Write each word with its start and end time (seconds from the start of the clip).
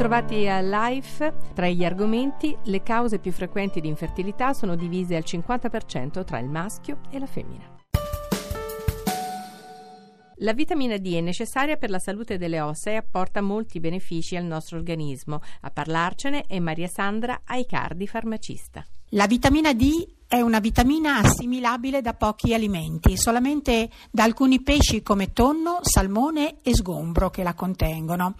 Bentrovati 0.00 0.48
a 0.48 0.60
Life. 0.60 1.34
Tra 1.52 1.68
gli 1.68 1.84
argomenti, 1.84 2.56
le 2.64 2.82
cause 2.82 3.18
più 3.18 3.32
frequenti 3.32 3.82
di 3.82 3.88
infertilità 3.88 4.54
sono 4.54 4.74
divise 4.74 5.14
al 5.14 5.24
50% 5.26 6.24
tra 6.24 6.38
il 6.38 6.48
maschio 6.48 7.00
e 7.10 7.18
la 7.18 7.26
femmina. 7.26 7.76
La 10.36 10.54
vitamina 10.54 10.96
D 10.96 11.12
è 11.12 11.20
necessaria 11.20 11.76
per 11.76 11.90
la 11.90 11.98
salute 11.98 12.38
delle 12.38 12.62
ossa 12.62 12.88
e 12.88 12.94
apporta 12.94 13.42
molti 13.42 13.78
benefici 13.78 14.36
al 14.36 14.44
nostro 14.44 14.78
organismo. 14.78 15.40
A 15.60 15.70
parlarcene 15.70 16.44
è 16.46 16.58
Maria 16.60 16.88
Sandra 16.88 17.42
Aicardi, 17.44 18.06
farmacista. 18.06 18.82
La 19.10 19.26
vitamina 19.26 19.74
D 19.74 20.19
è 20.30 20.40
una 20.40 20.60
vitamina 20.60 21.16
assimilabile 21.16 22.02
da 22.02 22.14
pochi 22.14 22.54
alimenti, 22.54 23.16
solamente 23.16 23.90
da 24.12 24.22
alcuni 24.22 24.62
pesci 24.62 25.02
come 25.02 25.32
tonno, 25.32 25.80
salmone 25.82 26.58
e 26.62 26.72
sgombro 26.72 27.30
che 27.30 27.42
la 27.42 27.54
contengono. 27.54 28.36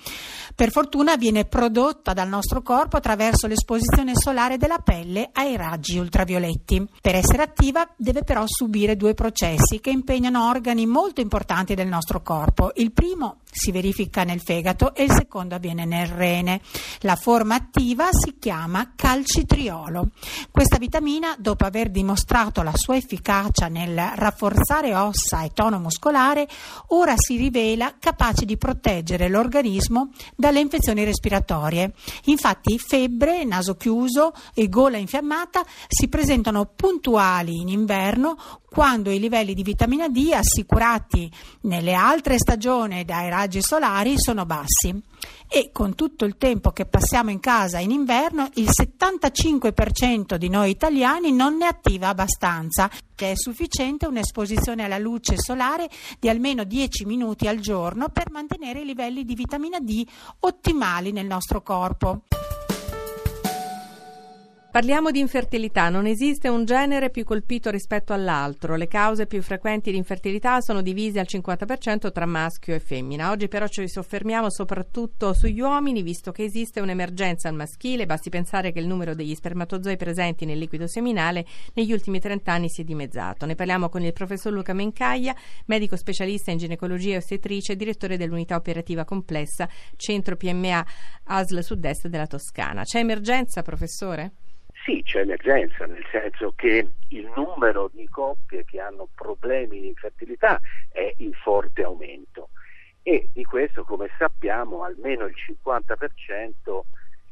Per 0.54 0.70
fortuna 0.70 1.16
viene 1.16 1.46
prodotta 1.46 2.12
dal 2.12 2.28
nostro 2.28 2.62
corpo 2.62 2.96
attraverso 2.96 3.48
l'esposizione 3.48 4.12
solare 4.14 4.56
della 4.56 4.78
pelle 4.78 5.30
ai 5.32 5.56
raggi 5.56 5.98
ultravioletti. 5.98 6.86
Per 7.00 7.16
essere 7.16 7.42
attiva 7.42 7.92
deve 7.96 8.22
però 8.22 8.44
subire 8.46 8.94
due 8.94 9.14
processi 9.14 9.80
che 9.80 9.90
impegnano 9.90 10.48
organi 10.48 10.86
molto 10.86 11.20
importanti 11.20 11.74
del 11.74 11.88
nostro 11.88 12.22
corpo. 12.22 12.70
Il 12.76 12.92
primo 12.92 13.38
si 13.50 13.72
verifica 13.72 14.24
nel 14.24 14.40
fegato 14.40 14.94
e 14.94 15.04
il 15.04 15.12
secondo 15.12 15.54
avviene 15.54 15.84
nel 15.84 16.06
rene. 16.06 16.60
La 17.00 17.16
forma 17.16 17.56
attiva 17.56 18.08
si 18.12 18.36
chiama 18.38 18.92
calcitriolo. 18.94 20.08
Questa 20.50 20.78
vitamina, 20.78 21.34
dopo 21.38 21.64
aver 21.64 21.90
dimostrato 21.90 22.62
la 22.62 22.76
sua 22.76 22.96
efficacia 22.96 23.68
nel 23.68 23.96
rafforzare 24.14 24.94
ossa 24.94 25.42
e 25.42 25.50
tono 25.52 25.78
muscolare, 25.78 26.48
ora 26.88 27.14
si 27.16 27.36
rivela 27.36 27.94
capace 27.98 28.44
di 28.44 28.56
proteggere 28.56 29.28
l'organismo 29.28 30.10
dalle 30.36 30.60
infezioni 30.60 31.04
respiratorie. 31.04 31.92
Infatti 32.24 32.78
febbre, 32.78 33.44
naso 33.44 33.76
chiuso 33.76 34.32
e 34.54 34.68
gola 34.68 34.96
infiammata 34.96 35.64
si 35.88 36.08
presentano 36.08 36.66
puntuali 36.66 37.60
in 37.60 37.68
inverno 37.68 38.36
quando 38.70 39.10
i 39.10 39.18
livelli 39.18 39.52
di 39.52 39.64
vitamina 39.64 40.08
D 40.08 40.30
assicurati 40.32 41.30
nelle 41.62 41.94
altre 41.94 42.38
stagioni 42.38 43.04
dai 43.04 43.28
raggi 43.28 43.60
solari 43.60 44.14
sono 44.16 44.46
bassi. 44.46 44.96
E 45.48 45.70
con 45.72 45.96
tutto 45.96 46.24
il 46.24 46.36
tempo 46.38 46.70
che 46.70 46.86
passiamo 46.86 47.30
in 47.30 47.40
casa 47.40 47.80
in 47.80 47.90
inverno, 47.90 48.48
il 48.54 48.68
75% 48.70 50.36
di 50.36 50.48
noi 50.48 50.70
italiani 50.70 51.32
non 51.32 51.56
ne 51.56 51.66
attiva 51.66 52.08
abbastanza, 52.08 52.88
che 53.16 53.32
è 53.32 53.34
sufficiente 53.34 54.06
un'esposizione 54.06 54.84
alla 54.84 54.98
luce 54.98 55.34
solare 55.36 55.90
di 56.20 56.28
almeno 56.28 56.62
10 56.62 57.04
minuti 57.04 57.48
al 57.48 57.58
giorno 57.58 58.08
per 58.10 58.30
mantenere 58.30 58.82
i 58.82 58.84
livelli 58.84 59.24
di 59.24 59.34
vitamina 59.34 59.80
D 59.80 60.06
ottimali 60.38 61.10
nel 61.10 61.26
nostro 61.26 61.62
corpo. 61.62 62.22
Parliamo 64.70 65.10
di 65.10 65.18
infertilità, 65.18 65.88
non 65.88 66.06
esiste 66.06 66.48
un 66.48 66.64
genere 66.64 67.10
più 67.10 67.24
colpito 67.24 67.70
rispetto 67.70 68.12
all'altro, 68.12 68.76
le 68.76 68.86
cause 68.86 69.26
più 69.26 69.42
frequenti 69.42 69.90
di 69.90 69.96
infertilità 69.96 70.60
sono 70.60 70.80
divise 70.80 71.18
al 71.18 71.26
50% 71.28 72.12
tra 72.12 72.24
maschio 72.24 72.76
e 72.76 72.78
femmina. 72.78 73.32
Oggi 73.32 73.48
però 73.48 73.66
ci 73.66 73.88
soffermiamo 73.88 74.48
soprattutto 74.48 75.32
sugli 75.32 75.58
uomini, 75.60 76.02
visto 76.02 76.30
che 76.30 76.44
esiste 76.44 76.78
un'emergenza 76.78 77.48
al 77.48 77.56
maschile, 77.56 78.06
basti 78.06 78.30
pensare 78.30 78.70
che 78.70 78.78
il 78.78 78.86
numero 78.86 79.16
degli 79.16 79.34
spermatozoi 79.34 79.96
presenti 79.96 80.44
nel 80.44 80.58
liquido 80.58 80.86
seminale 80.86 81.44
negli 81.74 81.92
ultimi 81.92 82.20
30 82.20 82.52
anni 82.52 82.68
si 82.68 82.82
è 82.82 82.84
dimezzato. 82.84 83.46
Ne 83.46 83.56
parliamo 83.56 83.88
con 83.88 84.04
il 84.04 84.12
professor 84.12 84.52
Luca 84.52 84.72
Mencaglia, 84.72 85.34
medico 85.66 85.96
specialista 85.96 86.52
in 86.52 86.58
ginecologia 86.58 87.14
e 87.14 87.16
ostetrice, 87.16 87.74
direttore 87.74 88.16
dell'unità 88.16 88.54
operativa 88.54 89.04
complessa 89.04 89.68
Centro 89.96 90.36
PMA 90.36 90.86
ASL 91.24 91.58
Sud-Est 91.58 92.06
della 92.06 92.28
Toscana. 92.28 92.84
C'è 92.84 93.00
emergenza, 93.00 93.62
professore? 93.62 94.30
Sì, 94.84 95.02
c'è 95.02 95.20
emergenza, 95.20 95.84
nel 95.84 96.04
senso 96.10 96.52
che 96.56 96.88
il 97.08 97.32
numero 97.36 97.90
di 97.92 98.08
coppie 98.08 98.64
che 98.64 98.80
hanno 98.80 99.08
problemi 99.14 99.80
di 99.80 99.88
infertilità 99.88 100.58
è 100.90 101.12
in 101.18 101.32
forte 101.34 101.82
aumento. 101.82 102.48
E 103.02 103.28
di 103.32 103.44
questo, 103.44 103.84
come 103.84 104.08
sappiamo, 104.16 104.82
almeno 104.82 105.26
il 105.26 105.34
50% 105.36 106.80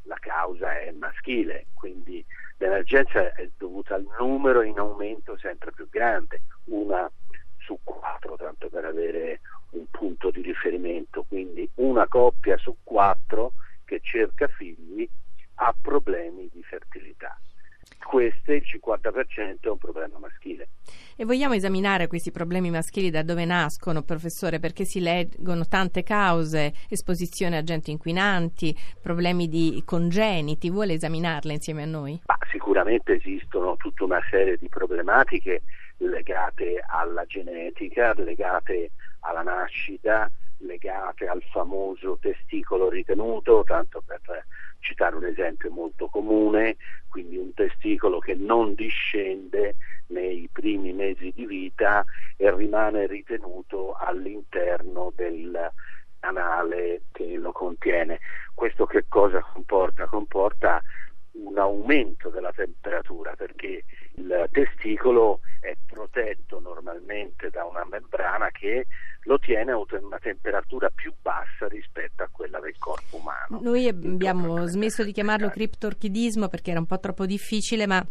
la 0.03 0.17
causa 0.19 0.79
è 0.79 0.91
maschile, 0.91 1.67
quindi 1.75 2.25
l'emergenza 2.59 3.33
è 3.33 3.49
dovuta 3.57 3.95
al 3.95 4.07
numero 4.19 4.63
in 4.63 4.79
aumento 4.79 5.37
sempre 5.39 5.73
più 5.73 5.89
grande, 5.89 6.43
una 6.65 7.11
su 7.59 7.79
quattro, 7.83 8.37
tanto 8.37 8.69
per 8.69 8.85
avere 8.85 9.41
un 9.71 9.87
punto 9.91 10.31
di 10.31 10.43
riferimento, 10.43 11.25
quindi 11.29 11.69
una 11.77 12.07
coppia 12.09 12.57
su 12.59 12.77
quattro 12.83 13.53
che 13.85 14.01
cerca 14.03 14.49
figli 14.49 15.09
ha 15.59 15.75
problemi 15.81 16.49
di 16.53 16.63
fertilità. 16.63 17.39
Questo, 18.05 18.53
il 18.53 18.63
50%, 18.65 19.61
è 19.61 19.69
un 19.69 19.79
problema 19.79 20.19
maschile. 20.19 20.69
E 21.17 21.25
vogliamo 21.25 21.55
esaminare 21.55 22.07
questi 22.07 22.31
problemi 22.31 22.71
maschili 22.71 23.11
da 23.11 23.23
dove 23.23 23.45
nascono, 23.45 24.03
professore, 24.03 24.61
perché 24.61 24.85
si 24.85 25.01
leggono 25.01 25.67
tante 25.67 26.03
cause, 26.03 26.73
esposizione 26.89 27.57
a 27.57 27.59
agenti 27.59 27.91
inquinanti, 27.91 28.75
problemi 29.03 29.49
di 29.49 29.83
congeniti, 29.85 30.71
vuole 30.71 30.95
esaminarle 30.95 31.53
insieme 31.53 31.83
a 31.83 31.87
noi? 31.87 32.21
Ma 32.27 32.39
sicuramente 32.51 33.15
esistono 33.15 33.77
tutta 33.77 34.05
una 34.05 34.21
serie 34.31 34.57
di 34.57 34.69
problematiche 34.69 35.63
legate 35.99 36.83
alla 36.87 37.25
genetica, 37.27 38.15
legate 38.15 38.93
alla 39.21 39.43
nascita, 39.43 40.31
legate 40.59 41.27
al 41.27 41.43
famoso 41.51 42.19
testicolo 42.21 42.89
ritenuto, 42.89 43.65
tanto 43.65 44.03
per 44.07 44.21
citare 44.81 45.17
un 45.17 45.25
esempio 45.25 45.71
molto 45.71 46.09
comune, 46.09 46.77
quindi 47.09 47.37
un 47.37 47.53
testicolo 47.55 48.19
che 48.19 48.35
non 48.35 48.75
discende 48.75 49.77
nei 50.09 50.49
primi 50.53 50.93
mesi 50.93 51.33
di 51.35 51.47
vita 51.47 52.05
e 52.37 52.55
rimane 52.55 53.07
ritenuto 53.07 53.95
all'interno 53.95 55.13
del 55.15 55.73
canale 56.21 57.03
che 57.13 57.37
lo 57.37 57.53
contiene. 57.53 58.19
Questo 58.55 58.87
che 58.87 59.05
cosa 59.09 59.41
comporta? 59.41 60.07
Comporta 60.07 60.83
un 61.33 61.59
aumento 61.59 62.31
della 62.31 62.53
temperatura 62.53 63.35
perché 63.37 63.85
il 64.15 64.49
testicolo 64.51 65.41
è 65.61 65.77
protetto 65.87 66.59
normalmente 66.59 67.51
da 67.51 67.65
una 67.65 67.85
membrana 67.85 68.51
che 68.51 68.87
lo 69.23 69.39
tiene 69.39 69.73
a 69.73 69.79
una 69.79 70.19
temperatura 70.19 70.91
più 70.91 71.13
bassa 71.21 71.69
rispetto 71.69 72.08
umano. 73.49 73.71
Noi 73.71 73.89
abbiamo 73.89 74.67
smesso 74.67 75.05
di 75.05 75.13
chiamarlo 75.13 75.49
criptorchidismo 75.49 76.49
perché 76.49 76.71
era 76.71 76.81
un 76.81 76.87
po' 76.87 76.99
troppo 76.99 77.27
difficile, 77.27 77.87
ma 77.87 78.05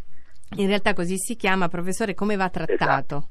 in 0.55 0.67
realtà 0.67 0.93
così 0.93 1.17
si 1.17 1.35
chiama. 1.35 1.67
Professore, 1.67 2.13
come 2.13 2.35
va 2.35 2.49
trattato? 2.49 2.73
Esatto. 2.73 3.29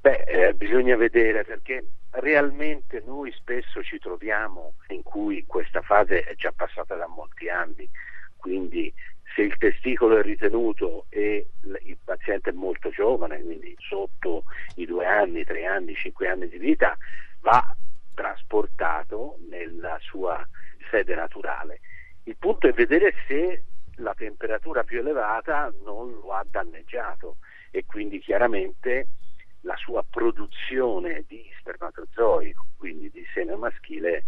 Beh, 0.00 0.24
eh, 0.26 0.54
bisogna 0.54 0.96
vedere 0.96 1.44
perché 1.44 1.84
realmente 2.10 3.02
noi 3.06 3.32
spesso 3.32 3.82
ci 3.82 3.98
troviamo 3.98 4.74
in 4.88 5.02
cui 5.02 5.44
questa 5.46 5.80
fase 5.80 6.22
è 6.22 6.34
già 6.34 6.52
passata 6.54 6.94
da 6.94 7.08
molti 7.08 7.48
anni, 7.48 7.88
quindi 8.36 8.92
se 9.34 9.42
il 9.42 9.56
testicolo 9.56 10.18
è 10.18 10.22
ritenuto 10.22 11.06
e 11.08 11.46
il 11.62 11.96
paziente 12.04 12.50
è 12.50 12.52
molto 12.52 12.90
giovane, 12.90 13.42
quindi 13.42 13.74
sotto 13.78 14.44
i 14.76 14.86
due 14.86 15.06
anni, 15.06 15.44
tre 15.44 15.64
anni, 15.64 15.94
cinque 15.94 16.28
anni 16.28 16.48
di 16.48 16.58
vita, 16.58 16.96
va 17.40 17.74
trasportato 18.14 19.38
nella 19.48 19.98
sua 20.00 20.46
sede 20.94 21.16
naturale. 21.16 21.80
Il 22.24 22.36
punto 22.38 22.68
è 22.68 22.72
vedere 22.72 23.12
se 23.26 23.64
la 23.96 24.14
temperatura 24.14 24.84
più 24.84 25.00
elevata 25.00 25.72
non 25.84 26.12
lo 26.12 26.32
ha 26.32 26.44
danneggiato 26.48 27.38
e 27.70 27.84
quindi 27.84 28.20
chiaramente 28.20 29.08
la 29.62 29.76
sua 29.76 30.04
produzione 30.08 31.24
di 31.26 31.42
spermatozoi, 31.58 32.54
quindi 32.76 33.10
di 33.10 33.24
seme 33.32 33.56
maschile, 33.56 34.24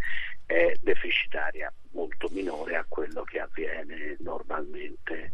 è 0.47 0.73
deficitaria, 0.81 1.73
molto 1.93 2.29
minore 2.33 2.77
a 2.77 2.85
quello 2.89 3.23
che 3.23 3.39
avviene 3.39 4.17
normalmente 4.21 5.33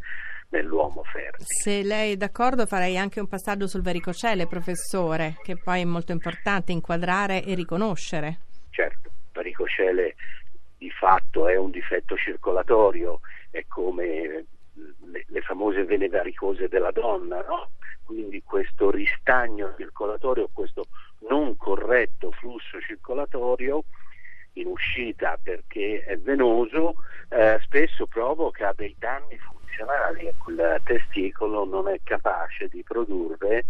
nell'uomo 0.48 1.02
fertile. 1.04 1.44
Se 1.46 1.82
lei 1.82 2.12
è 2.12 2.16
d'accordo 2.16 2.66
farei 2.66 2.98
anche 2.98 3.20
un 3.20 3.28
passaggio 3.28 3.68
sul 3.68 3.82
varicocele, 3.82 4.46
professore, 4.46 5.36
che 5.42 5.56
poi 5.56 5.82
è 5.82 5.84
molto 5.84 6.12
importante 6.12 6.72
inquadrare 6.72 7.44
e 7.44 7.54
riconoscere. 7.54 8.40
Certo, 8.70 9.10
varicocele 9.32 10.16
di 10.82 10.90
fatto 10.90 11.46
è 11.46 11.54
un 11.54 11.70
difetto 11.70 12.16
circolatorio, 12.16 13.20
è 13.50 13.64
come 13.68 14.46
le, 14.74 15.24
le 15.28 15.40
famose 15.42 15.84
vene 15.84 16.08
varicose 16.08 16.66
della 16.66 16.90
donna, 16.90 17.40
no? 17.46 17.70
quindi 18.02 18.42
questo 18.42 18.90
ristagno 18.90 19.74
circolatorio, 19.76 20.48
questo 20.52 20.86
non 21.28 21.56
corretto 21.56 22.32
flusso 22.32 22.80
circolatorio 22.80 23.84
in 24.54 24.66
uscita 24.66 25.38
perché 25.40 26.02
è 26.02 26.18
venoso, 26.18 26.96
eh, 27.28 27.60
spesso 27.62 28.06
provoca 28.06 28.74
dei 28.76 28.96
danni 28.98 29.38
funzionali 29.38 30.26
e 30.26 30.34
quel 30.36 30.80
testicolo 30.82 31.64
non 31.64 31.86
è 31.86 32.00
capace 32.02 32.66
di 32.66 32.82
produrre 32.82 33.58
eh, 33.58 33.64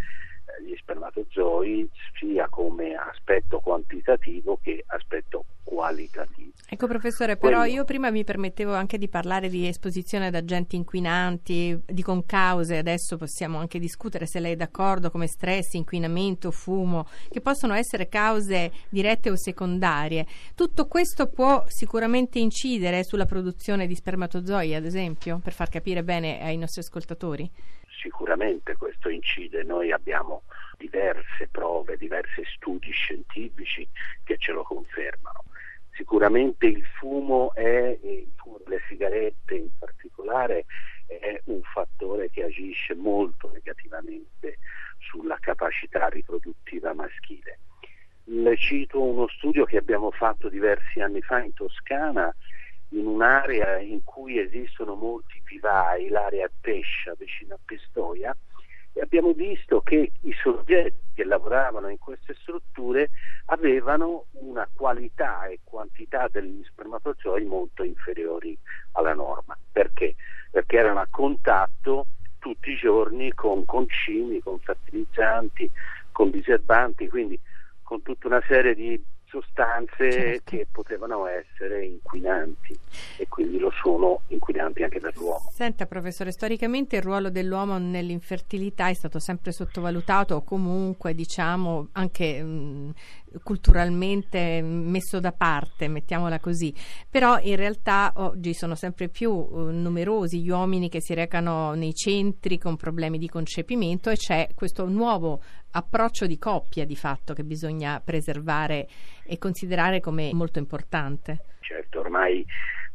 gli 0.65 0.75
spermatozoi 0.77 1.91
sia 2.19 2.49
come 2.49 2.95
aspetto 2.95 3.61
quantitativo 3.61 4.59
che 4.63 4.83
aspetto 4.87 5.45
qualitativo. 5.63 6.52
Ecco 6.83 6.99
professore, 6.99 7.37
però 7.37 7.59
Quello. 7.59 7.75
io 7.75 7.85
prima 7.85 8.11
mi 8.11 8.25
permettevo 8.25 8.75
anche 8.75 8.99
di 8.99 9.09
parlare 9.09 9.49
di 9.49 9.69
esposizione 9.69 10.27
ad 10.27 10.35
agenti 10.35 10.75
inquinanti, 10.75 11.81
di 11.87 12.03
concause, 12.03 12.77
adesso 12.77 13.17
possiamo 13.17 13.59
anche 13.59 13.79
discutere 13.79 14.27
se 14.27 14.41
lei 14.41 14.55
è 14.55 14.57
d'accordo 14.57 15.09
come 15.09 15.29
stress, 15.29 15.75
inquinamento, 15.75 16.51
fumo, 16.51 17.07
che 17.31 17.41
possono 17.41 17.75
essere 17.75 18.09
cause 18.09 18.73
dirette 18.89 19.31
o 19.31 19.37
secondarie. 19.37 20.27
Tutto 20.57 20.89
questo 20.89 21.29
può 21.29 21.63
sicuramente 21.69 22.41
incidere 22.41 23.05
sulla 23.05 23.27
produzione 23.27 23.87
di 23.87 23.95
spermatozoi, 23.95 24.75
ad 24.75 24.85
esempio, 24.85 25.39
per 25.39 25.53
far 25.53 25.69
capire 25.69 26.03
bene 26.03 26.43
ai 26.43 26.57
nostri 26.57 26.81
ascoltatori? 26.81 27.49
Sicuramente 28.03 28.75
questo 28.75 29.09
incide, 29.09 29.63
noi 29.63 29.93
abbiamo 29.93 30.43
diverse 30.77 31.47
prove, 31.49 31.97
diversi 31.97 32.43
studi 32.57 32.91
scientifici 32.91 33.89
che 34.25 34.37
ce 34.37 34.51
lo 34.51 34.65
confermano 34.65 35.45
Sicuramente 36.03 36.67
il 36.67 36.85
fumo 36.99 37.55
è, 37.55 37.97
il 38.03 38.33
fumo 38.35 38.59
delle 38.65 38.81
sigarette 38.89 39.55
in 39.55 39.69
particolare, 39.79 40.65
è 41.07 41.41
un 41.45 41.63
fattore 41.63 42.29
che 42.29 42.43
agisce 42.43 42.97
molto 42.97 43.49
negativamente 43.53 44.59
sulla 44.99 45.39
capacità 45.39 46.09
riproduttiva 46.09 46.93
maschile. 46.93 47.61
Le 48.25 48.57
cito 48.57 49.01
uno 49.01 49.29
studio 49.29 49.65
che 49.65 49.77
abbiamo 49.77 50.11
fatto 50.11 50.49
diversi 50.49 51.01
anni 51.01 51.23
fa 51.23 51.41
in 51.41 51.53
Toscana, 51.53 52.35
in 52.89 53.07
un'area 53.07 53.79
in 53.79 54.03
cui 54.03 54.41
esistono 54.41 54.97
molti 54.97 55.41
vivai, 55.45 56.09
l'area 56.09 56.51
Pescia 56.61 57.15
vicino 57.17 57.55
a 57.55 57.59
Pistoia, 57.65 58.37
e 58.95 59.01
abbiamo 59.01 59.33
visto 59.33 59.81
che 59.83 60.11
i 60.21 60.33
soggetti 60.33 61.13
che 61.15 61.25
lavoravano 61.25 61.89
in 61.89 61.99
queste 61.99 62.35
strutture 62.35 63.11
avevano 63.53 64.27
una 64.33 64.67
qualità 64.73 65.47
e 65.47 65.61
quantità 65.63 66.27
degli 66.31 66.65
spermatozoi 66.65 67.45
molto 67.45 67.83
inferiori 67.83 68.57
alla 68.93 69.15
norma. 69.15 69.57
Perché? 69.71 70.15
Perché 70.51 70.77
erano 70.79 71.01
a 71.01 71.07
contatto 71.11 72.07
tutti 72.39 72.71
i 72.71 72.77
giorni 72.77 73.33
con 73.35 73.65
concimi, 73.65 74.41
con 74.41 74.59
fertilizzanti, 74.59 75.71
con 76.11 76.31
diserbanti, 76.31 77.09
quindi 77.09 77.39
con 77.83 78.03
tutta 78.03 78.27
una 78.27 78.43
serie 78.47 78.75
di 78.75 79.01
sostanze 79.33 80.11
certo. 80.11 80.43
che 80.45 80.67
potevano 80.71 81.27
essere 81.27 81.87
inquinanti 81.87 82.79
e 83.17 83.27
quindi 83.29 83.59
lo 83.59 83.71
sono 83.83 84.21
inquinanti 84.29 84.83
anche 84.83 85.01
per 85.01 85.17
l'uomo. 85.17 85.51
Senta 85.51 85.87
professore, 85.87 86.33
storicamente 86.33 86.97
il 86.97 87.03
ruolo 87.03 87.31
dell'uomo 87.31 87.79
nell'infertilità 87.79 88.89
è 88.89 88.95
stato 88.95 89.19
sempre 89.19 89.53
sottovalutato 89.53 90.35
o 90.35 90.43
comunque 90.43 91.15
diciamo 91.15 91.89
anche 91.93 92.43
mh, 92.43 92.93
culturalmente 93.43 94.61
messo 94.63 95.21
da 95.21 95.33
parte, 95.33 95.89
mettiamola 95.89 96.41
così, 96.41 96.75
però 97.09 97.39
in 97.41 97.57
realtà 97.57 98.13
oggi 98.17 98.55
sono 98.55 98.75
sempre 98.75 99.09
più 99.09 99.31
uh, 99.31 99.71
numerosi 99.71 100.43
gli 100.43 100.51
uomini 100.51 100.89
che 100.89 101.01
si 101.01 101.15
recano 101.15 101.75
nei 101.75 101.95
centri 101.95 102.59
con 102.59 102.77
problemi 102.77 103.19
di 103.19 103.29
concepimento 103.29 104.11
e 104.11 104.17
c'è 104.17 104.49
questo 104.55 104.87
nuovo 104.87 105.41
approccio 105.73 106.27
di 106.27 106.39
coppia 106.39 106.85
di 106.85 106.97
fatto 106.97 107.33
che 107.35 107.45
bisogna 107.45 108.01
preservare 108.05 108.87
e 109.25 109.39
considerare 109.39 110.01
come 110.01 110.31
molto 110.33 110.59
importante. 110.59 111.45
Certo, 111.61 112.01
ormai 112.01 112.45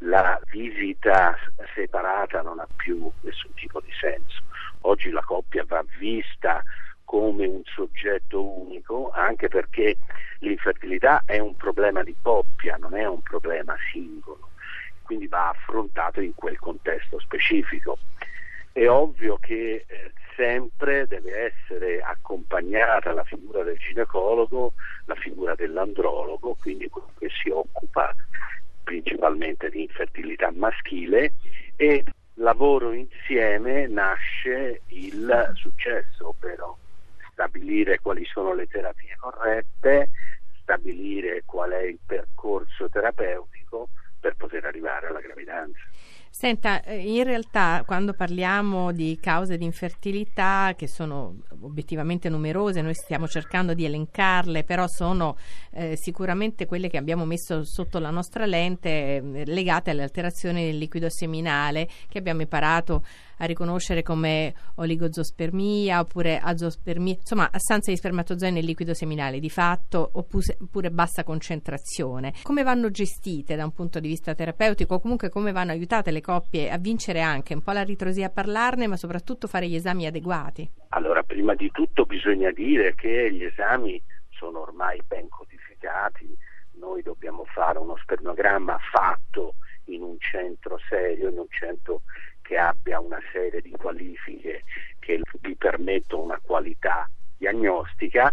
la 0.02 0.40
visita 0.50 1.36
separata 1.74 2.42
non 2.42 2.60
ha 2.60 2.68
più 2.76 3.10
nessun 3.22 3.52
tipo 3.54 3.80
di 3.80 3.90
senso. 4.00 4.42
Oggi 4.82 5.10
la 5.10 5.22
coppia 5.22 5.64
va 5.66 5.84
vista 5.98 6.62
come 7.04 7.46
un 7.46 7.62
soggetto 7.64 8.44
unico, 8.44 9.10
anche 9.10 9.48
perché 9.48 9.96
l'infertilità 10.38 11.22
è 11.26 11.38
un 11.38 11.56
problema 11.56 12.02
di 12.02 12.14
coppia, 12.20 12.76
non 12.76 12.94
è 12.94 13.06
un 13.06 13.20
problema 13.20 13.76
singolo, 13.90 14.50
quindi 15.02 15.26
va 15.26 15.50
affrontato 15.50 16.20
in 16.20 16.34
quel 16.34 16.58
contesto 16.58 17.18
specifico. 17.20 17.98
È 18.72 18.86
ovvio 18.88 19.38
che 19.38 19.84
eh, 19.86 20.12
sempre 20.36 21.06
deve 21.06 21.52
essere 21.52 22.00
accompagnata 22.00 23.12
la 23.12 23.24
figura 23.24 23.62
del 23.64 23.76
ginecologo, 23.78 24.74
la 25.06 25.16
figura 25.16 25.54
dell'andrologo, 25.54 26.56
quindi 26.60 26.88
quello 26.88 27.10
che 27.18 27.28
si 27.42 27.50
occupa 27.50 28.14
principalmente 28.84 29.68
di 29.68 29.82
infertilità 29.82 30.50
maschile 30.54 31.32
e 31.76 32.04
lavoro 32.34 32.92
insieme 32.92 33.86
nasce 33.86 34.82
il 34.86 35.52
successo, 35.54 36.28
ovvero 36.28 36.78
stabilire 37.32 37.98
quali 38.00 38.24
sono 38.24 38.54
le 38.54 38.66
terapie 38.66 39.16
corrette, 39.18 40.10
stabilire 40.68 41.44
qual 41.46 41.70
è 41.70 41.82
il 41.82 41.98
percorso 42.04 42.90
terapeutico 42.90 43.88
per 44.20 44.36
poter 44.36 44.66
arrivare 44.66 45.06
alla 45.06 45.20
gravidanza. 45.20 45.80
Senta, 46.30 46.82
eh, 46.84 46.98
in 46.98 47.24
realtà 47.24 47.82
quando 47.84 48.12
parliamo 48.12 48.92
di 48.92 49.18
cause 49.20 49.56
di 49.56 49.64
infertilità, 49.64 50.74
che 50.76 50.86
sono 50.86 51.38
obiettivamente 51.62 52.28
numerose, 52.28 52.80
noi 52.80 52.94
stiamo 52.94 53.26
cercando 53.26 53.74
di 53.74 53.84
elencarle, 53.84 54.62
però 54.62 54.86
sono 54.86 55.36
eh, 55.72 55.96
sicuramente 55.96 56.66
quelle 56.66 56.88
che 56.88 56.96
abbiamo 56.96 57.24
messo 57.24 57.64
sotto 57.64 57.98
la 57.98 58.10
nostra 58.10 58.46
lente 58.46 59.16
eh, 59.16 59.42
legate 59.46 59.90
alle 59.90 60.02
alterazioni 60.02 60.64
del 60.66 60.78
liquido 60.78 61.08
seminale 61.08 61.88
che 62.08 62.18
abbiamo 62.18 62.42
imparato 62.42 63.02
a 63.38 63.44
riconoscere 63.44 64.02
come 64.02 64.54
oligozospermia 64.76 66.00
oppure 66.00 66.38
azospermia, 66.38 67.14
insomma 67.14 67.50
assenza 67.52 67.90
di 67.90 67.96
spermatozoi 67.96 68.52
nel 68.52 68.64
liquido 68.64 68.94
seminale 68.94 69.38
di 69.40 69.50
fatto 69.50 70.10
oppure 70.12 70.90
bassa 70.90 71.24
concentrazione. 71.24 72.32
Come 72.42 72.62
vanno 72.62 72.90
gestite 72.90 73.56
da 73.56 73.64
un 73.64 73.72
punto 73.72 74.00
di 74.00 74.08
vista 74.08 74.34
terapeutico 74.34 74.98
comunque 74.98 75.28
come 75.28 75.52
vanno 75.52 75.72
aiutate 75.72 75.97
le 76.06 76.20
coppie 76.20 76.70
a 76.70 76.78
vincere 76.78 77.20
anche 77.20 77.54
un 77.54 77.62
po' 77.62 77.72
la 77.72 77.82
ritrosia 77.82 78.26
a 78.26 78.30
parlarne 78.30 78.86
ma 78.86 78.96
soprattutto 78.96 79.48
fare 79.48 79.68
gli 79.68 79.74
esami 79.74 80.06
adeguati? 80.06 80.70
Allora, 80.90 81.22
prima 81.22 81.54
di 81.54 81.70
tutto 81.70 82.04
bisogna 82.04 82.50
dire 82.50 82.94
che 82.94 83.32
gli 83.32 83.44
esami 83.44 84.00
sono 84.30 84.60
ormai 84.60 85.02
ben 85.06 85.28
codificati, 85.28 86.36
noi 86.78 87.02
dobbiamo 87.02 87.44
fare 87.44 87.78
uno 87.78 87.96
spermogramma 87.96 88.78
fatto 88.90 89.54
in 89.86 90.02
un 90.02 90.16
centro 90.18 90.78
serio, 90.88 91.28
in 91.28 91.38
un 91.38 91.48
centro 91.48 92.02
che 92.42 92.56
abbia 92.56 93.00
una 93.00 93.20
serie 93.32 93.60
di 93.60 93.72
qualifiche 93.72 94.62
che 94.98 95.20
vi 95.40 95.56
permettono 95.56 96.22
una 96.22 96.40
qualità 96.42 97.08
diagnostica. 97.36 98.30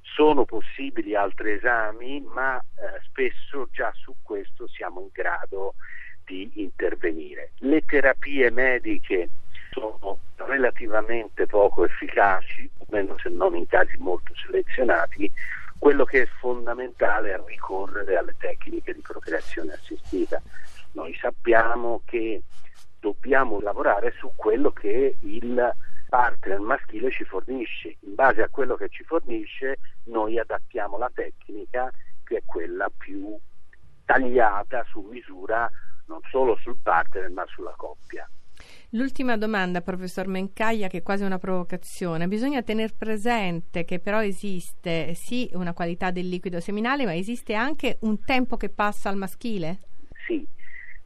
Sono 0.00 0.44
possibili 0.44 1.14
altri 1.14 1.52
esami, 1.52 2.20
ma 2.20 2.58
eh, 2.58 3.00
spesso 3.04 3.68
già 3.70 3.92
su 3.94 4.14
questo 4.22 4.66
siamo 4.66 5.00
in 5.00 5.08
grado 5.12 5.74
di 6.26 6.50
intervenire. 6.54 7.52
Le 7.58 7.82
terapie 7.84 8.50
mediche 8.50 9.28
sono 9.70 10.18
relativamente 10.36 11.46
poco 11.46 11.84
efficaci, 11.84 12.68
almeno 12.86 13.16
se 13.18 13.28
non 13.30 13.54
in 13.54 13.66
casi 13.66 13.96
molto 13.98 14.34
selezionati, 14.34 15.30
quello 15.78 16.04
che 16.04 16.22
è 16.22 16.26
fondamentale 16.40 17.32
è 17.32 17.40
ricorrere 17.46 18.16
alle 18.16 18.34
tecniche 18.38 18.92
di 18.92 19.00
procreazione 19.00 19.72
assistita. 19.72 20.40
Noi 20.92 21.14
sappiamo 21.14 22.02
che 22.04 22.42
dobbiamo 22.98 23.60
lavorare 23.60 24.12
su 24.18 24.32
quello 24.34 24.72
che 24.72 25.16
il 25.20 25.74
partner 26.08 26.58
maschile 26.58 27.10
ci 27.10 27.24
fornisce. 27.24 27.96
In 28.00 28.14
base 28.14 28.42
a 28.42 28.48
quello 28.48 28.74
che 28.74 28.88
ci 28.88 29.04
fornisce 29.04 29.78
noi 30.04 30.38
adattiamo 30.38 30.96
la 30.98 31.10
tecnica 31.12 31.90
che 32.24 32.38
è 32.38 32.42
quella 32.44 32.90
più 32.96 33.38
tagliata 34.04 34.84
su 34.88 35.00
misura 35.10 35.70
non 36.06 36.20
solo 36.30 36.56
sul 36.56 36.76
partner 36.82 37.30
ma 37.30 37.44
sulla 37.46 37.74
coppia. 37.76 38.28
L'ultima 38.90 39.36
domanda, 39.36 39.82
professor 39.82 40.26
Mencaia, 40.28 40.88
che 40.88 40.98
è 40.98 41.02
quasi 41.02 41.24
una 41.24 41.38
provocazione. 41.38 42.28
Bisogna 42.28 42.62
tenere 42.62 42.94
presente 42.96 43.84
che 43.84 43.98
però 43.98 44.22
esiste 44.22 45.12
sì 45.14 45.50
una 45.52 45.74
qualità 45.74 46.10
del 46.10 46.28
liquido 46.28 46.60
seminale, 46.60 47.04
ma 47.04 47.14
esiste 47.14 47.54
anche 47.54 47.98
un 48.02 48.24
tempo 48.24 48.56
che 48.56 48.70
passa 48.70 49.08
al 49.08 49.16
maschile? 49.16 49.80
Sì, 50.26 50.46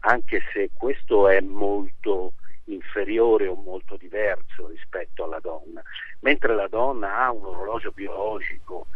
anche 0.00 0.42
se 0.52 0.71
questo 0.73 1.28
è 1.28 1.40
molto 1.40 2.35
inferiore 2.64 3.49
o 3.49 3.54
molto 3.54 3.97
diverso 3.97 4.69
rispetto 4.69 5.25
alla 5.25 5.40
donna. 5.40 5.83
Mentre 6.21 6.54
la 6.54 6.69
donna 6.69 7.25
ha 7.25 7.33
un 7.33 7.45
orologio 7.45 7.90
biologico 7.90 8.87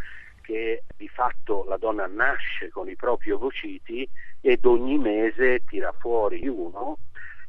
che 0.45 0.83
di 0.95 1.07
fatto 1.07 1.65
la 1.67 1.77
donna 1.77 2.05
nasce 2.05 2.69
con 2.69 2.87
i 2.87 2.95
propri 2.95 3.31
ovociti 3.31 4.07
ed 4.41 4.63
ogni 4.65 4.99
mese 4.99 5.63
tira 5.65 5.91
fuori 5.91 6.47
uno, 6.47 6.99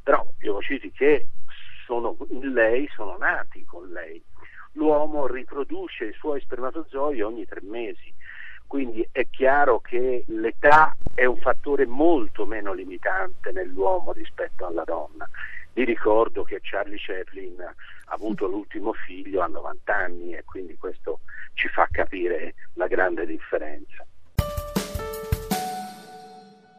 però 0.01 0.27
gli 0.39 0.47
ovociti 0.47 0.91
che 0.91 1.27
sono 1.85 2.17
in 2.29 2.53
lei 2.53 2.89
sono 2.95 3.15
nati 3.17 3.63
con 3.65 3.87
lei. 3.89 4.21
L'uomo 4.71 5.27
riproduce 5.27 6.05
i 6.05 6.13
suoi 6.13 6.41
spermatozoi 6.41 7.21
ogni 7.21 7.45
tre 7.45 7.61
mesi, 7.61 8.11
quindi 8.65 9.07
è 9.11 9.27
chiaro 9.29 9.79
che 9.79 10.23
l'età 10.27 10.95
è 11.13 11.25
un 11.25 11.37
fattore 11.37 11.85
molto 11.85 12.47
meno 12.47 12.73
limitante 12.73 13.51
nell'uomo 13.51 14.11
rispetto 14.11 14.65
alla 14.65 14.83
donna. 14.83 15.29
Vi 15.73 15.83
ricordo 15.83 16.43
che 16.43 16.59
Charlie 16.63 16.97
Chaplin 16.99 17.63
ha 18.09 18.13
avuto 18.13 18.47
l'ultimo 18.47 18.93
figlio 18.93 19.41
a 19.41 19.47
90 19.47 19.95
anni 19.95 20.33
e 20.33 20.43
quindi 20.43 20.77
questo 20.77 21.19
ci 21.53 21.67
fa 21.67 21.87
capire 21.91 22.55
la 22.73 22.87
grande 22.87 23.25
differenza. 23.25 24.05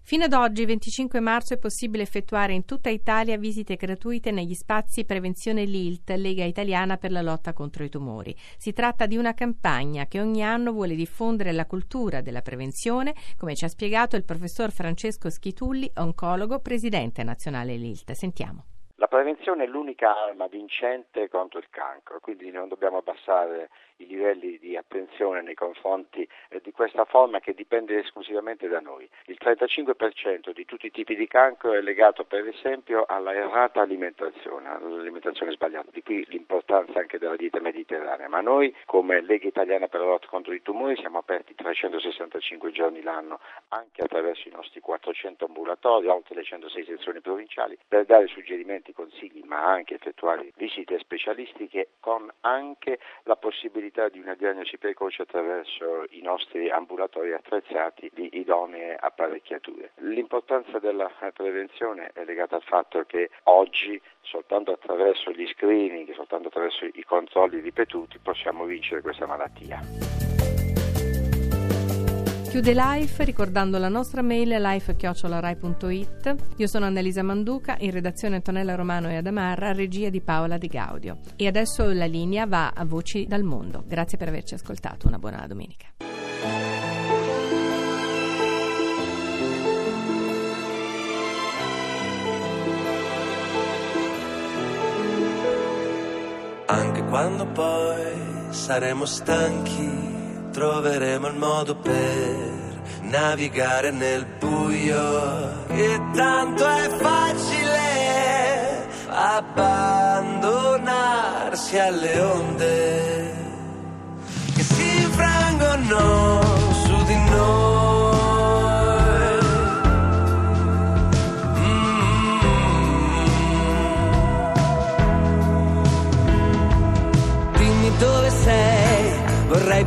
Fino 0.09 0.25
ad 0.25 0.33
oggi, 0.33 0.65
25 0.65 1.21
marzo, 1.21 1.53
è 1.53 1.59
possibile 1.59 2.03
effettuare 2.03 2.55
in 2.55 2.65
tutta 2.65 2.89
Italia 2.89 3.37
visite 3.37 3.77
gratuite 3.77 4.31
negli 4.31 4.55
spazi 4.55 5.05
Prevenzione 5.05 5.67
LILT, 5.67 6.09
Lega 6.17 6.45
Italiana 6.45 6.97
per 6.97 7.11
la 7.13 7.21
lotta 7.21 7.53
contro 7.53 7.85
i 7.85 7.91
tumori. 7.91 8.35
Si 8.57 8.73
tratta 8.73 9.05
di 9.05 9.19
una 9.19 9.35
campagna 9.35 10.07
che 10.07 10.19
ogni 10.19 10.43
anno 10.43 10.73
vuole 10.73 10.95
diffondere 10.95 11.53
la 11.53 11.67
cultura 11.67 12.23
della 12.23 12.41
prevenzione, 12.41 13.15
come 13.37 13.55
ci 13.55 13.67
ha 13.67 13.69
spiegato 13.69 14.17
il 14.17 14.25
professor 14.25 14.73
Francesco 14.73 15.29
Schitulli, 15.29 15.91
oncologo, 15.97 16.61
presidente 16.61 17.23
nazionale 17.23 17.77
LILT. 17.77 18.13
Sentiamo. 18.13 18.65
La 19.01 19.07
prevenzione 19.07 19.63
è 19.63 19.67
l'unica 19.69 20.25
arma 20.25 20.49
vincente 20.49 21.29
contro 21.29 21.61
il 21.61 21.69
cancro, 21.71 22.19
quindi 22.19 22.51
non 22.51 22.67
dobbiamo 22.67 22.99
abbassare 22.99 23.71
i 23.99 24.07
livelli 24.07 24.59
di 24.59 24.77
attenzione 24.77 25.43
nei 25.43 25.55
confronti 25.55 26.27
eh, 26.49 26.61
di 26.63 26.73
questa 26.73 27.05
forma 27.05 27.41
che 27.41 27.55
dipende 27.55 27.99
esclusivamente 27.99 28.69
da 28.69 28.81
noi. 28.81 29.09
Il 29.27 29.39
35% 29.41 30.53
di 30.53 30.65
tutti 30.65 30.87
i 30.87 30.91
tipi 30.91 31.17
di 31.17 31.27
cancro 31.27 31.73
è 31.73 31.81
legato 31.81 32.25
per 32.25 32.47
esempio 32.47 33.05
alla 33.07 33.35
errata 33.35 33.81
alimentazione, 33.81 34.69
all'alimentazione 34.69 35.53
sbagliata, 35.53 35.91
di 35.93 36.03
qui 36.03 36.25
l'importanza 36.29 36.99
anche 37.01 37.19
della 37.19 37.37
dieta 37.37 37.61
mediterranea, 37.61 38.29
ma 38.29 38.41
noi 38.41 38.75
come 38.85 39.21
Lega 39.21 39.47
Italiana 39.47 39.89
per 39.89 40.01
la 40.01 40.07
lotta 40.07 40.27
contro 40.29 40.53
i 40.53 40.63
tumori 40.63 40.97
siamo 40.97 41.19
aperti 41.19 41.55
365 41.55 42.71
giorni 42.71 43.03
l'anno 43.03 43.41
anche 43.69 44.03
attraverso 44.03 44.49
i 44.49 44.53
nostri 44.53 44.81
400 44.81 45.47
ambulatori, 45.47 46.07
oltre 46.07 46.37
le 46.37 46.45
106 46.45 46.85
sezioni 46.85 47.21
provinciali, 47.21 47.77
per 47.87 48.05
dare 48.05 48.27
suggerimenti, 48.29 48.93
consigli, 48.93 49.43
ma 49.45 49.65
anche 49.65 49.95
effettuare 49.95 50.53
visite 50.57 50.99
specialistiche 50.99 51.91
con 52.01 52.31
anche 52.41 52.99
la 53.25 53.37
possibilità 53.37 53.88
possibilità 53.89 54.09
di 54.09 54.19
una 54.21 54.35
diagnosi 54.35 54.77
precoce 54.79 55.23
attraverso 55.23 56.05
i 56.11 56.21
nostri 56.23 56.71
ambulatori 56.71 57.33
attrezzati 57.33 58.11
di 58.13 58.29
idonee 58.33 58.97
apparecchiature. 58.99 59.93
L'importanza 59.97 60.79
della 60.79 61.11
prevenzione 61.33 62.11
è 62.13 62.25
legata 62.25 62.57
al 62.57 62.63
fatto 62.63 63.05
che 63.07 63.31
oggi 63.45 64.01
soltanto 64.21 64.73
attraverso 64.73 65.31
gli 65.31 65.47
screening, 65.47 66.13
soltanto 66.13 66.49
attraverso 66.49 66.85
i 66.85 67.05
controlli 67.05 67.61
ripetuti 67.61 68.19
possiamo 68.19 68.65
vincere 68.65 69.01
questa 69.01 69.27
malattia. 69.27 70.58
Chiude 72.49 72.73
Life 72.73 73.25
ricordando 73.25 73.77
la 73.77 73.91
nostra 73.91 74.23
mail 74.23 74.49
life.rai.it. 74.49 76.35
Io 76.57 76.67
sono 76.67 76.87
Annalisa 76.87 77.23
Manduca, 77.23 77.77
in 77.81 77.91
redazione 77.91 78.37
Antonella 78.37 78.75
Romano 78.75 79.11
e 79.11 79.17
Adamarra, 79.17 79.73
regia 79.73 80.09
di 80.09 80.23
Paola 80.23 80.57
Di 80.57 80.67
Gaudio. 80.67 81.19
E 81.37 81.47
adesso 81.47 81.93
la 81.93 82.07
linea 82.07 82.47
va 82.47 82.71
a 82.75 82.87
Voci 82.87 83.27
dal 83.27 83.43
Mondo. 83.43 83.85
Grazie 83.87 84.17
per 84.17 84.29
averci 84.29 84.55
ascoltato, 84.55 85.07
una 85.07 85.19
buona 85.19 85.47
domenica. 85.47 85.89
Anche 96.67 97.05
quando 97.05 97.47
poi 97.47 98.51
saremo 98.51 99.05
stanchi 99.05 100.08
troveremo 100.59 101.29
il 101.29 101.37
modo 101.37 101.77
per 101.77 102.83
navigare 103.03 103.93
nel 103.93 104.27
buio. 104.41 105.67
E 105.69 106.01
tanto 106.15 106.67
è 106.67 106.89
facile 106.99 108.89
abbandonarsi 109.07 111.79
alle 111.79 112.21
onde 112.21 113.38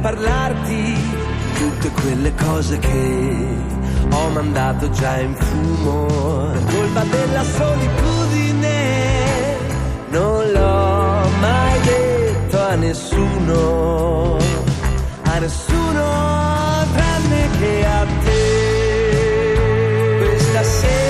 parlarti 0.01 0.97
tutte 1.55 1.91
quelle 2.01 2.33
cose 2.33 2.79
che 2.79 3.47
ho 4.09 4.29
mandato 4.29 4.89
già 4.89 5.19
in 5.19 5.35
fumo. 5.35 6.07
Colpa 6.69 7.03
della 7.03 7.43
solitudine, 7.43 8.75
non 10.09 10.51
l'ho 10.51 11.29
mai 11.39 11.79
detto 11.81 12.59
a 12.59 12.75
nessuno, 12.75 14.37
a 15.23 15.37
nessuno 15.39 16.03
tranne 16.93 17.49
che 17.59 17.85
a 17.85 18.05
te. 18.23 18.39
Questa 20.19 20.63
sera 20.63 21.00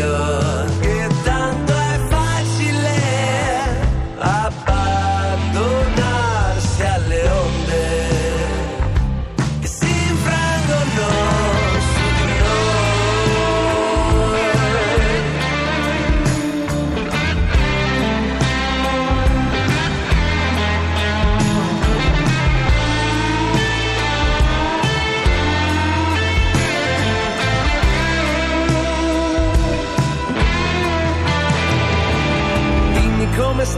buio. 0.00 0.49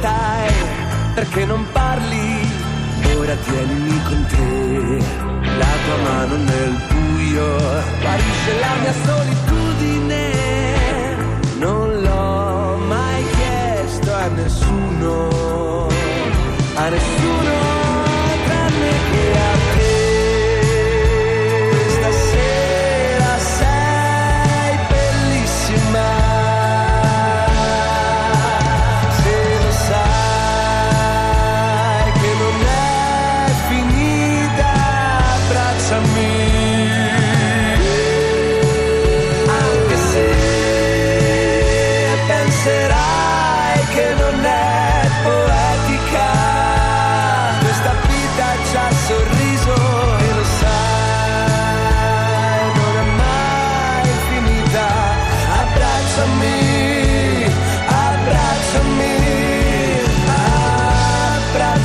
Stai, 0.02 0.52
perché 1.14 1.44
non 1.44 1.64
parli? 1.70 2.50
Ora 3.16 3.36
tienimi 3.36 4.02
con 4.02 4.26
te, 4.26 4.98
la 5.60 5.72
tua 5.84 5.96
mano 6.08 6.34
nel 6.36 6.74
buio, 6.90 7.46
guarisce 8.00 8.52
la 8.64 8.74
mia 8.80 8.94
solitudine. 9.06 10.20
Non 11.58 12.02
l'ho 12.02 12.76
mai 12.88 13.24
chiesto 13.36 14.12
a 14.12 14.26
nessuno, 14.26 15.28
a 16.74 16.88
nessuno 16.88 17.54
tranne 18.46 18.90
che 19.10 19.24
a 19.50 19.51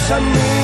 a 0.09 0.21
move. 0.21 0.56